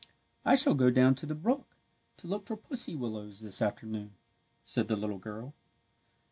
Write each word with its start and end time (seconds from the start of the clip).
"I 0.43 0.55
shall 0.55 0.73
go 0.73 0.89
down 0.89 1.13
to 1.13 1.27
the 1.27 1.35
brook 1.35 1.77
to 2.17 2.25
look 2.25 2.47
for 2.47 2.57
pussy 2.57 2.95
willows 2.95 3.41
this 3.41 3.61
afternoon," 3.61 4.15
said 4.63 4.87
the 4.87 4.95
little 4.97 5.19
girl. 5.19 5.53